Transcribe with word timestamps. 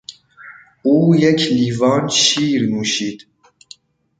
او 0.83 1.15
یک 1.19 1.41
لیوان 1.55 2.07
شیر 2.07 2.61
نوشید. 2.71 3.19